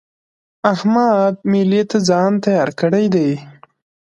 [0.73, 3.31] احمد مېلې ته ځان تيار کړی دی.